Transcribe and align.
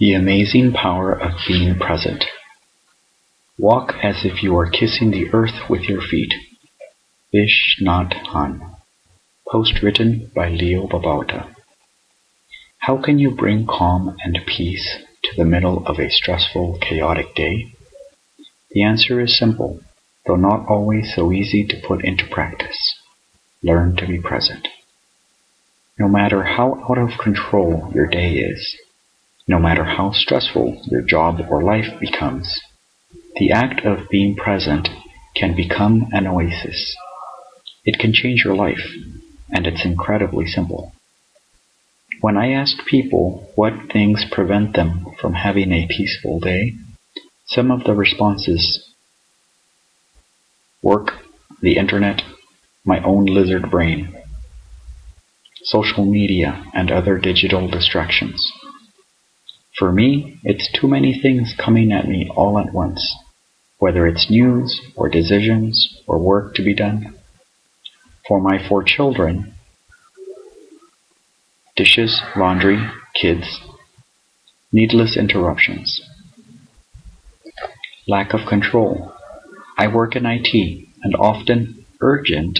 The 0.00 0.14
amazing 0.14 0.72
power 0.72 1.12
of 1.12 1.32
being 1.46 1.78
present. 1.78 2.24
Walk 3.58 3.96
as 4.02 4.24
if 4.24 4.42
you 4.42 4.56
are 4.56 4.70
kissing 4.70 5.10
the 5.10 5.28
earth 5.34 5.68
with 5.68 5.82
your 5.90 6.00
feet. 6.00 6.32
Thich 7.34 7.82
Nhat 7.82 8.14
Hanh. 8.32 8.76
Post 9.46 9.82
written 9.82 10.30
by 10.34 10.48
Leo 10.48 10.86
Babauta. 10.86 11.54
How 12.78 12.96
can 12.96 13.18
you 13.18 13.30
bring 13.30 13.66
calm 13.66 14.16
and 14.24 14.38
peace 14.46 14.96
to 15.24 15.36
the 15.36 15.44
middle 15.44 15.86
of 15.86 15.98
a 15.98 16.08
stressful, 16.08 16.78
chaotic 16.80 17.34
day? 17.34 17.66
The 18.70 18.82
answer 18.82 19.20
is 19.20 19.38
simple, 19.38 19.80
though 20.26 20.36
not 20.36 20.66
always 20.66 21.12
so 21.14 21.30
easy 21.30 21.66
to 21.66 21.86
put 21.86 22.02
into 22.06 22.26
practice. 22.26 22.96
Learn 23.62 23.96
to 23.96 24.06
be 24.06 24.18
present. 24.18 24.66
No 25.98 26.08
matter 26.08 26.42
how 26.42 26.82
out 26.88 26.96
of 26.96 27.18
control 27.22 27.92
your 27.94 28.06
day 28.06 28.36
is, 28.36 28.78
no 29.50 29.58
matter 29.58 29.82
how 29.82 30.12
stressful 30.12 30.80
your 30.84 31.02
job 31.02 31.40
or 31.50 31.60
life 31.60 31.98
becomes, 31.98 32.60
the 33.34 33.50
act 33.50 33.84
of 33.84 34.08
being 34.08 34.36
present 34.36 34.88
can 35.34 35.56
become 35.56 36.06
an 36.12 36.24
oasis. 36.24 36.96
It 37.84 37.98
can 37.98 38.12
change 38.12 38.44
your 38.44 38.54
life, 38.54 38.86
and 39.50 39.66
it's 39.66 39.84
incredibly 39.84 40.46
simple. 40.46 40.92
When 42.20 42.36
I 42.36 42.52
ask 42.52 42.86
people 42.86 43.50
what 43.56 43.92
things 43.92 44.24
prevent 44.30 44.76
them 44.76 45.06
from 45.20 45.32
having 45.32 45.72
a 45.72 45.88
peaceful 45.88 46.38
day, 46.38 46.74
some 47.46 47.72
of 47.72 47.82
the 47.82 47.94
responses 47.94 48.88
work, 50.80 51.08
the 51.60 51.76
internet, 51.76 52.22
my 52.84 53.02
own 53.02 53.24
lizard 53.26 53.68
brain, 53.68 54.14
social 55.64 56.04
media, 56.04 56.64
and 56.72 56.92
other 56.92 57.18
digital 57.18 57.68
distractions. 57.68 58.52
For 59.80 59.90
me, 59.90 60.38
it's 60.44 60.70
too 60.78 60.86
many 60.86 61.18
things 61.18 61.54
coming 61.56 61.90
at 61.90 62.06
me 62.06 62.30
all 62.36 62.58
at 62.58 62.74
once, 62.74 63.16
whether 63.78 64.06
it's 64.06 64.30
news 64.30 64.78
or 64.94 65.08
decisions 65.08 66.02
or 66.06 66.18
work 66.18 66.54
to 66.56 66.62
be 66.62 66.74
done. 66.74 67.14
For 68.28 68.42
my 68.42 68.58
four 68.68 68.82
children, 68.82 69.54
dishes, 71.76 72.20
laundry, 72.36 72.90
kids, 73.14 73.58
needless 74.70 75.16
interruptions. 75.16 76.02
Lack 78.06 78.34
of 78.34 78.46
control. 78.46 79.14
I 79.78 79.88
work 79.88 80.14
in 80.14 80.26
IT 80.26 80.88
and 81.02 81.16
often 81.16 81.86
urgent 82.02 82.58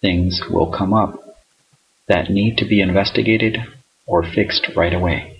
things 0.00 0.40
will 0.48 0.72
come 0.72 0.94
up 0.94 1.22
that 2.06 2.30
need 2.30 2.56
to 2.56 2.64
be 2.64 2.80
investigated 2.80 3.58
or 4.06 4.22
fixed 4.22 4.68
right 4.74 4.94
away. 4.94 5.37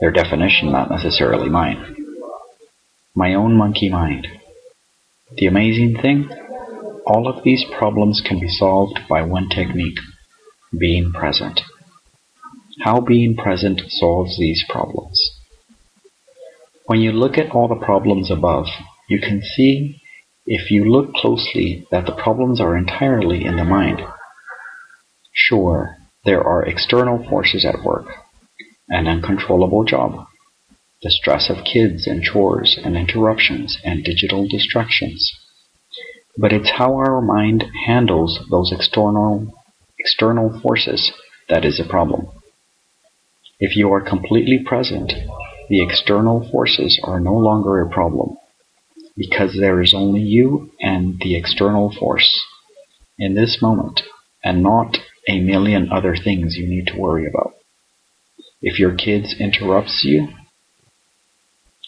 Their 0.00 0.10
definition, 0.10 0.72
not 0.72 0.90
necessarily 0.90 1.48
mine. 1.48 1.96
My 3.14 3.34
own 3.34 3.56
monkey 3.56 3.88
mind. 3.88 4.26
The 5.36 5.46
amazing 5.46 5.98
thing? 6.02 6.28
All 7.06 7.28
of 7.28 7.42
these 7.44 7.64
problems 7.78 8.22
can 8.26 8.38
be 8.38 8.48
solved 8.48 9.00
by 9.08 9.22
one 9.22 9.48
technique 9.48 9.98
being 10.78 11.12
present. 11.12 11.60
How 12.82 13.00
being 13.00 13.36
present 13.36 13.80
solves 13.88 14.38
these 14.38 14.64
problems. 14.68 15.18
When 16.86 17.00
you 17.00 17.12
look 17.12 17.38
at 17.38 17.50
all 17.52 17.68
the 17.68 17.84
problems 17.84 18.30
above, 18.30 18.66
you 19.08 19.18
can 19.18 19.40
see, 19.42 20.00
if 20.46 20.70
you 20.70 20.84
look 20.84 21.14
closely, 21.14 21.86
that 21.90 22.06
the 22.06 22.12
problems 22.12 22.60
are 22.60 22.76
entirely 22.76 23.44
in 23.44 23.56
the 23.56 23.64
mind. 23.64 24.02
Sure, 25.32 25.96
there 26.24 26.42
are 26.42 26.64
external 26.64 27.24
forces 27.28 27.64
at 27.64 27.82
work, 27.84 28.06
an 28.88 29.06
uncontrollable 29.06 29.84
job, 29.84 30.26
the 31.02 31.10
stress 31.10 31.50
of 31.50 31.64
kids 31.64 32.06
and 32.06 32.22
chores 32.22 32.78
and 32.82 32.96
interruptions 32.96 33.78
and 33.84 34.04
digital 34.04 34.46
distractions. 34.48 35.32
But 36.38 36.52
it's 36.52 36.70
how 36.70 36.94
our 36.94 37.20
mind 37.20 37.64
handles 37.86 38.40
those 38.50 38.72
external 38.72 39.52
external 39.98 40.60
forces 40.60 41.12
that 41.48 41.64
is 41.64 41.80
a 41.80 41.88
problem. 41.88 42.28
If 43.58 43.76
you 43.76 43.90
are 43.92 44.00
completely 44.00 44.62
present, 44.64 45.12
the 45.68 45.82
external 45.82 46.48
forces 46.50 47.00
are 47.02 47.18
no 47.18 47.34
longer 47.34 47.80
a 47.80 47.90
problem 47.90 48.36
because 49.16 49.56
there 49.58 49.80
is 49.80 49.94
only 49.94 50.20
you 50.20 50.70
and 50.80 51.18
the 51.20 51.36
external 51.36 51.90
force 51.98 52.44
in 53.18 53.34
this 53.34 53.58
moment 53.62 54.02
and 54.44 54.62
not 54.62 54.98
a 55.28 55.40
million 55.40 55.88
other 55.90 56.14
things 56.14 56.56
you 56.56 56.68
need 56.68 56.86
to 56.88 56.98
worry 56.98 57.26
about. 57.26 57.55
If 58.68 58.80
your 58.80 58.96
kids 58.96 59.32
interrupts 59.38 60.00
you, 60.02 60.26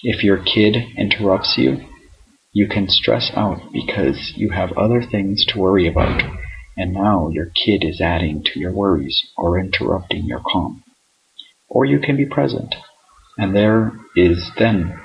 if 0.04 0.22
your 0.22 0.36
kid 0.36 0.76
interrupts 0.96 1.56
you, 1.58 1.78
you 2.52 2.68
can 2.68 2.86
stress 2.88 3.32
out 3.34 3.58
because 3.72 4.32
you 4.36 4.50
have 4.50 4.70
other 4.78 5.02
things 5.02 5.44
to 5.48 5.58
worry 5.58 5.88
about, 5.88 6.22
and 6.76 6.92
now 6.92 7.30
your 7.32 7.46
kid 7.46 7.82
is 7.82 8.00
adding 8.00 8.44
to 8.44 8.60
your 8.60 8.70
worries 8.70 9.20
or 9.36 9.58
interrupting 9.58 10.26
your 10.26 10.40
calm. 10.40 10.84
Or 11.68 11.84
you 11.84 11.98
can 11.98 12.16
be 12.16 12.26
present, 12.26 12.76
and 13.36 13.56
there 13.56 13.90
is 14.14 14.52
then 14.56 15.00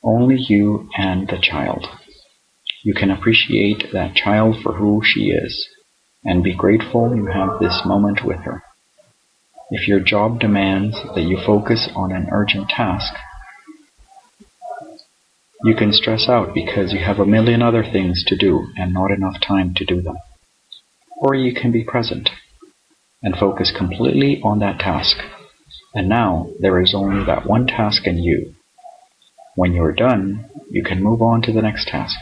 only 0.00 0.36
you 0.38 0.88
and 0.96 1.26
the 1.26 1.40
child. 1.42 1.88
You 2.84 2.94
can 2.94 3.10
appreciate 3.10 3.92
that 3.92 4.14
child 4.14 4.58
for 4.62 4.74
who 4.74 5.02
she 5.04 5.30
is, 5.30 5.66
and 6.22 6.44
be 6.44 6.54
grateful 6.54 7.16
you 7.16 7.26
have 7.26 7.58
this 7.58 7.82
moment 7.84 8.20
with 8.24 8.38
her. 8.44 8.62
If 9.70 9.88
your 9.88 10.00
job 10.00 10.38
demands 10.38 10.96
that 11.14 11.22
you 11.22 11.38
focus 11.44 11.88
on 11.94 12.12
an 12.12 12.28
urgent 12.30 12.68
task, 12.68 13.14
you 15.64 15.74
can 15.74 15.92
stress 15.92 16.28
out 16.28 16.54
because 16.54 16.92
you 16.92 17.00
have 17.00 17.18
a 17.18 17.26
million 17.26 17.62
other 17.62 17.82
things 17.82 18.22
to 18.28 18.36
do 18.36 18.68
and 18.76 18.92
not 18.92 19.10
enough 19.10 19.40
time 19.40 19.74
to 19.74 19.84
do 19.84 20.00
them. 20.00 20.16
Or 21.16 21.34
you 21.34 21.52
can 21.52 21.72
be 21.72 21.82
present 21.82 22.30
and 23.22 23.34
focus 23.34 23.72
completely 23.76 24.40
on 24.44 24.60
that 24.60 24.78
task. 24.78 25.16
And 25.94 26.08
now 26.08 26.50
there 26.60 26.80
is 26.80 26.94
only 26.94 27.24
that 27.24 27.46
one 27.46 27.66
task 27.66 28.06
in 28.06 28.18
you. 28.18 28.54
When 29.56 29.72
you 29.72 29.82
are 29.82 29.92
done, 29.92 30.48
you 30.70 30.84
can 30.84 31.02
move 31.02 31.22
on 31.22 31.42
to 31.42 31.52
the 31.52 31.62
next 31.62 31.88
task. 31.88 32.14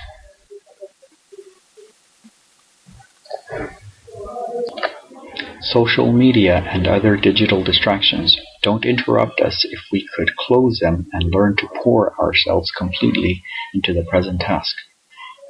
Social 5.65 6.13
media 6.13 6.63
and 6.71 6.87
other 6.87 7.17
digital 7.17 7.65
distractions 7.65 8.39
don't 8.63 8.85
interrupt 8.85 9.41
us 9.41 9.65
if 9.65 9.81
we 9.91 10.07
could 10.15 10.37
close 10.37 10.79
them 10.79 11.07
and 11.15 11.35
learn 11.35 11.57
to 11.57 11.69
pour 11.83 12.15
ourselves 12.21 12.71
completely 12.71 13.43
into 13.73 13.95
the 13.95 14.05
present 14.05 14.43
task. 14.43 14.77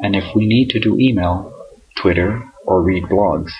And 0.01 0.15
if 0.15 0.33
we 0.33 0.47
need 0.47 0.69
to 0.71 0.79
do 0.79 0.97
email, 1.01 1.53
Twitter, 2.01 2.49
or 2.65 2.81
read 2.81 3.05
blogs, 3.05 3.51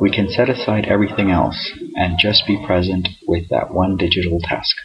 we 0.00 0.12
can 0.12 0.30
set 0.30 0.48
aside 0.48 0.86
everything 0.86 1.32
else 1.32 1.72
and 1.96 2.20
just 2.20 2.46
be 2.46 2.64
present 2.64 3.08
with 3.26 3.48
that 3.48 3.74
one 3.74 3.96
digital 3.96 4.38
task. 4.40 4.76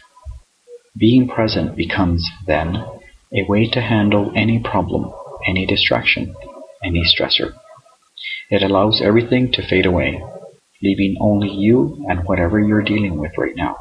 Being 0.96 1.28
present 1.28 1.76
becomes, 1.76 2.28
then, 2.48 2.84
a 3.32 3.44
way 3.48 3.68
to 3.70 3.80
handle 3.80 4.32
any 4.34 4.58
problem, 4.58 5.12
any 5.46 5.66
distraction, 5.66 6.34
any 6.82 7.04
stressor. 7.04 7.52
It 8.50 8.64
allows 8.64 9.00
everything 9.00 9.52
to 9.52 9.66
fade 9.66 9.86
away 9.86 10.20
leaving 10.82 11.16
only 11.20 11.48
you 11.48 12.04
and 12.08 12.24
whatever 12.24 12.58
you're 12.58 12.82
dealing 12.82 13.16
with 13.18 13.32
right 13.38 13.54
now. 13.56 13.76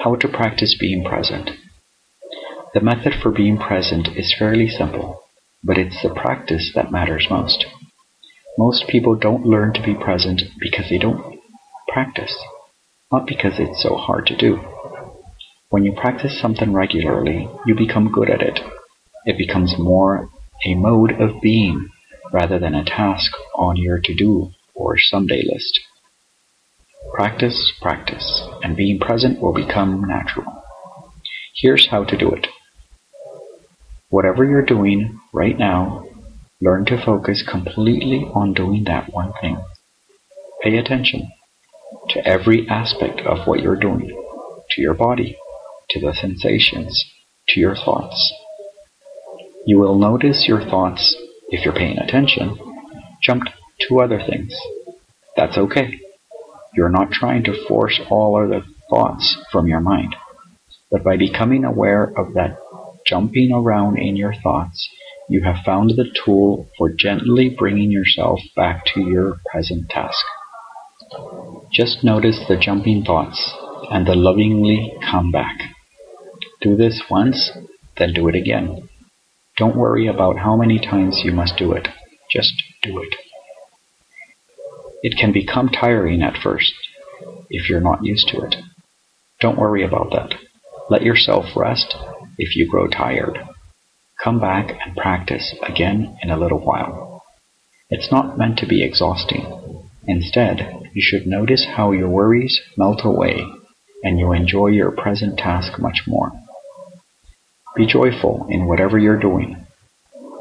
How 0.00 0.16
to 0.16 0.28
practice 0.28 0.76
being 0.80 1.04
present. 1.04 1.50
The 2.74 2.80
method 2.80 3.12
for 3.22 3.30
being 3.30 3.58
present 3.58 4.08
is 4.16 4.34
fairly 4.38 4.66
simple, 4.66 5.22
but 5.62 5.76
it's 5.76 6.02
the 6.02 6.08
practice 6.08 6.72
that 6.74 6.90
matters 6.90 7.26
most. 7.30 7.66
Most 8.56 8.86
people 8.88 9.14
don't 9.14 9.46
learn 9.46 9.74
to 9.74 9.82
be 9.82 9.94
present 9.94 10.42
because 10.58 10.86
they 10.88 10.98
don't 10.98 11.38
practice, 11.88 12.36
not 13.12 13.26
because 13.26 13.54
it's 13.58 13.82
so 13.82 13.96
hard 13.96 14.26
to 14.26 14.36
do. 14.36 14.58
When 15.68 15.84
you 15.84 15.92
practice 15.92 16.40
something 16.40 16.72
regularly, 16.72 17.48
you 17.66 17.74
become 17.74 18.10
good 18.12 18.30
at 18.30 18.42
it. 18.42 18.60
It 19.26 19.38
becomes 19.38 19.74
more 19.78 20.28
a 20.66 20.74
mode 20.74 21.12
of 21.20 21.40
being 21.42 21.88
rather 22.32 22.58
than 22.58 22.74
a 22.74 22.84
task 22.84 23.32
on 23.54 23.76
your 23.76 23.98
to-do 24.02 24.52
or 24.74 24.98
someday 24.98 25.42
list. 25.52 25.80
Practice, 27.14 27.72
practice, 27.80 28.42
and 28.62 28.76
being 28.76 28.98
present 28.98 29.40
will 29.40 29.52
become 29.52 30.04
natural. 30.04 30.62
Here's 31.54 31.88
how 31.88 32.04
to 32.04 32.16
do 32.16 32.30
it. 32.30 32.46
Whatever 34.08 34.44
you're 34.44 34.64
doing 34.64 35.20
right 35.32 35.58
now, 35.58 36.06
learn 36.60 36.84
to 36.86 37.04
focus 37.04 37.44
completely 37.48 38.24
on 38.34 38.54
doing 38.54 38.84
that 38.84 39.12
one 39.12 39.32
thing. 39.40 39.62
Pay 40.62 40.76
attention 40.76 41.30
to 42.10 42.26
every 42.26 42.68
aspect 42.68 43.20
of 43.22 43.46
what 43.46 43.60
you're 43.60 43.76
doing, 43.76 44.08
to 44.70 44.80
your 44.80 44.94
body, 44.94 45.36
to 45.90 46.00
the 46.00 46.14
sensations, 46.14 47.04
to 47.48 47.60
your 47.60 47.74
thoughts. 47.74 48.32
You 49.66 49.78
will 49.78 49.98
notice 49.98 50.46
your 50.48 50.60
thoughts, 50.60 51.16
if 51.48 51.64
you're 51.64 51.74
paying 51.74 51.98
attention, 51.98 52.58
jumped 53.22 53.50
to 53.88 54.00
other 54.00 54.20
things. 54.28 54.54
That's 55.36 55.56
okay. 55.56 56.00
You're 56.74 56.88
not 56.88 57.10
trying 57.10 57.44
to 57.44 57.66
force 57.68 58.00
all 58.10 58.36
other 58.36 58.64
thoughts 58.90 59.38
from 59.50 59.66
your 59.66 59.80
mind. 59.80 60.14
But 60.90 61.04
by 61.04 61.16
becoming 61.16 61.64
aware 61.64 62.04
of 62.04 62.34
that 62.34 62.58
jumping 63.06 63.50
around 63.52 63.98
in 63.98 64.16
your 64.16 64.34
thoughts, 64.42 64.88
you 65.28 65.42
have 65.44 65.64
found 65.64 65.90
the 65.90 66.06
tool 66.24 66.68
for 66.76 66.90
gently 66.90 67.54
bringing 67.56 67.90
yourself 67.90 68.40
back 68.54 68.84
to 68.94 69.00
your 69.00 69.38
present 69.50 69.88
task. 69.88 70.24
Just 71.72 72.04
notice 72.04 72.44
the 72.48 72.58
jumping 72.58 73.04
thoughts 73.04 73.52
and 73.90 74.06
the 74.06 74.14
lovingly 74.14 74.92
come 75.10 75.30
back. 75.30 75.58
Do 76.60 76.76
this 76.76 77.02
once, 77.10 77.50
then 77.98 78.12
do 78.12 78.28
it 78.28 78.34
again. 78.34 78.88
Don't 79.56 79.76
worry 79.76 80.06
about 80.06 80.38
how 80.38 80.56
many 80.56 80.78
times 80.78 81.22
you 81.24 81.32
must 81.32 81.56
do 81.56 81.72
it. 81.72 81.88
Just 82.30 82.52
do 82.82 83.00
it. 83.00 83.14
It 85.02 85.18
can 85.18 85.32
become 85.32 85.68
tiring 85.68 86.22
at 86.22 86.40
first 86.42 86.72
if 87.50 87.68
you're 87.68 87.80
not 87.80 88.04
used 88.04 88.28
to 88.28 88.40
it. 88.42 88.56
Don't 89.40 89.58
worry 89.58 89.84
about 89.84 90.10
that. 90.12 90.34
Let 90.88 91.02
yourself 91.02 91.56
rest 91.56 91.94
if 92.38 92.56
you 92.56 92.68
grow 92.68 92.86
tired. 92.86 93.38
Come 94.22 94.40
back 94.40 94.78
and 94.84 94.96
practice 94.96 95.54
again 95.62 96.16
in 96.22 96.30
a 96.30 96.38
little 96.38 96.60
while. 96.60 97.22
It's 97.90 98.12
not 98.12 98.38
meant 98.38 98.58
to 98.58 98.66
be 98.66 98.84
exhausting. 98.84 99.90
Instead, 100.06 100.88
you 100.94 101.02
should 101.02 101.26
notice 101.26 101.66
how 101.76 101.92
your 101.92 102.08
worries 102.08 102.60
melt 102.76 103.00
away 103.04 103.44
and 104.04 104.18
you 104.18 104.32
enjoy 104.32 104.68
your 104.68 104.90
present 104.90 105.38
task 105.38 105.78
much 105.78 106.02
more. 106.06 106.32
Be 107.74 107.86
joyful 107.86 108.46
in 108.48 108.66
whatever 108.66 108.98
you're 108.98 109.18
doing, 109.18 109.66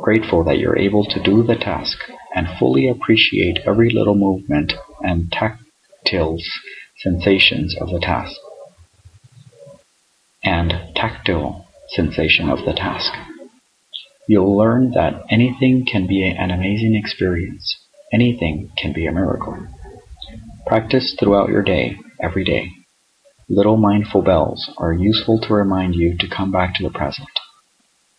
grateful 0.01 0.43
that 0.43 0.59
you're 0.59 0.77
able 0.77 1.05
to 1.05 1.23
do 1.23 1.43
the 1.43 1.55
task, 1.55 1.97
and 2.35 2.47
fully 2.59 2.87
appreciate 2.87 3.59
every 3.65 3.89
little 3.89 4.15
movement 4.15 4.73
and 5.01 5.31
tactile 5.31 6.37
sensations 6.97 7.75
of 7.79 7.89
the 7.89 7.99
task. 7.99 8.35
And 10.43 10.73
tactile 10.95 11.67
sensation 11.89 12.49
of 12.49 12.65
the 12.65 12.73
task. 12.73 13.13
You'll 14.27 14.57
learn 14.57 14.91
that 14.91 15.23
anything 15.29 15.85
can 15.85 16.07
be 16.07 16.23
an 16.23 16.51
amazing 16.51 16.95
experience. 16.95 17.77
Anything 18.13 18.71
can 18.77 18.93
be 18.93 19.05
a 19.05 19.11
miracle. 19.11 19.57
Practice 20.67 21.15
throughout 21.19 21.49
your 21.49 21.63
day, 21.63 21.97
every 22.21 22.43
day. 22.43 22.69
Little 23.49 23.77
mindful 23.77 24.21
bells 24.21 24.69
are 24.77 24.93
useful 24.93 25.39
to 25.41 25.53
remind 25.53 25.95
you 25.95 26.17
to 26.17 26.29
come 26.29 26.51
back 26.51 26.75
to 26.75 26.83
the 26.83 26.89
present. 26.89 27.27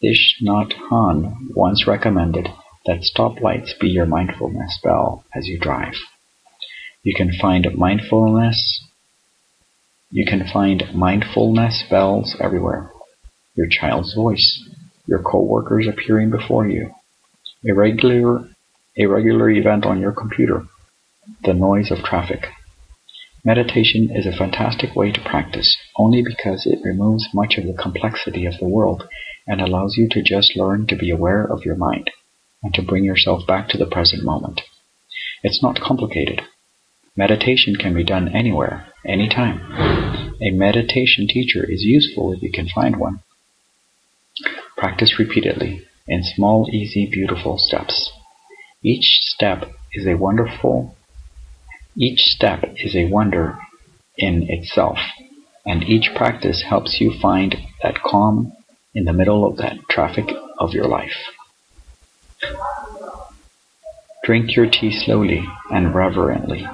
Thich 0.02 0.42
Nhat 0.42 0.72
Hanh 0.90 1.34
once 1.54 1.86
recommended 1.86 2.48
that 2.86 3.00
stoplights 3.00 3.78
be 3.80 3.88
your 3.88 4.06
mindfulness 4.06 4.78
bell 4.82 5.24
as 5.34 5.46
you 5.46 5.58
drive. 5.58 5.94
You 7.02 7.14
can 7.16 7.32
find 7.40 7.66
mindfulness 7.76 8.80
you 10.14 10.26
can 10.26 10.46
find 10.52 10.84
mindfulness 10.94 11.84
bells 11.88 12.36
everywhere. 12.38 12.90
Your 13.54 13.66
child's 13.66 14.14
voice, 14.14 14.62
your 15.06 15.22
coworkers 15.22 15.86
appearing 15.86 16.28
before 16.28 16.68
you, 16.68 16.90
a 17.66 17.72
regular 17.72 18.46
a 18.98 19.06
regular 19.06 19.48
event 19.48 19.86
on 19.86 20.00
your 20.00 20.12
computer, 20.12 20.66
the 21.44 21.54
noise 21.54 21.90
of 21.90 22.04
traffic, 22.04 22.48
Meditation 23.44 24.08
is 24.14 24.24
a 24.24 24.36
fantastic 24.36 24.94
way 24.94 25.10
to 25.10 25.20
practice, 25.20 25.76
only 25.96 26.22
because 26.22 26.64
it 26.64 26.78
removes 26.84 27.26
much 27.34 27.58
of 27.58 27.64
the 27.64 27.74
complexity 27.82 28.46
of 28.46 28.56
the 28.60 28.68
world 28.68 29.02
and 29.48 29.60
allows 29.60 29.96
you 29.96 30.08
to 30.08 30.22
just 30.22 30.56
learn 30.56 30.86
to 30.86 30.94
be 30.94 31.10
aware 31.10 31.42
of 31.42 31.64
your 31.64 31.74
mind 31.74 32.08
and 32.62 32.72
to 32.74 32.82
bring 32.82 33.04
yourself 33.04 33.46
back 33.46 33.68
to 33.68 33.78
the 33.78 33.86
present 33.86 34.24
moment. 34.24 34.60
It's 35.42 35.62
not 35.62 35.80
complicated. 35.80 36.42
Meditation 37.16 37.76
can 37.76 37.94
be 37.94 38.04
done 38.04 38.28
anywhere, 38.28 38.86
anytime. 39.06 39.60
A 40.40 40.50
meditation 40.50 41.26
teacher 41.28 41.64
is 41.68 41.82
useful 41.82 42.32
if 42.32 42.42
you 42.42 42.50
can 42.50 42.68
find 42.68 42.96
one. 42.96 43.20
Practice 44.76 45.18
repeatedly, 45.18 45.82
in 46.08 46.22
small, 46.22 46.68
easy, 46.72 47.08
beautiful 47.10 47.58
steps. 47.58 48.10
Each 48.82 49.18
step 49.20 49.64
is 49.94 50.06
a 50.06 50.14
wonderful 50.16 50.96
each 51.96 52.20
step 52.20 52.64
is 52.76 52.96
a 52.96 53.04
wonder 53.04 53.58
in 54.16 54.46
itself, 54.48 54.96
and 55.66 55.84
each 55.84 56.14
practice 56.14 56.64
helps 56.66 57.00
you 57.00 57.12
find 57.20 57.54
that 57.82 58.02
calm 58.02 58.52
in 58.94 59.04
the 59.04 59.12
middle 59.12 59.46
of 59.46 59.58
that 59.58 59.76
traffic 59.90 60.24
of 60.58 60.72
your 60.72 60.86
life. 60.86 61.28
Drink 64.24 64.54
your 64.56 64.70
tea 64.70 64.92
slowly 64.92 65.44
and 65.70 65.94
reverently, 65.94 66.66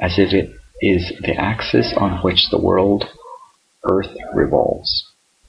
as 0.00 0.18
if 0.18 0.32
it 0.32 0.50
is 0.80 1.12
the 1.20 1.34
axis 1.36 1.92
on 1.96 2.22
which 2.22 2.48
the 2.50 2.60
world, 2.60 3.04
earth 3.84 4.16
revolves, 4.34 5.04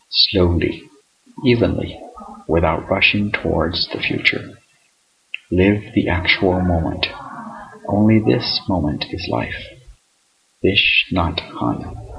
slowly, 0.10 0.84
evenly, 1.46 2.00
without 2.48 2.90
rushing 2.90 3.32
towards 3.32 3.88
the 3.94 4.00
future. 4.00 4.58
Live 5.50 5.94
the 5.96 6.10
actual 6.10 6.62
moment 6.62 7.08
only 7.88 8.20
this 8.20 8.62
moment 8.68 9.06
is 9.12 9.28
life. 9.30 9.68
Thich 10.64 11.12
Nhat 11.14 11.40
Hanh. 11.54 12.11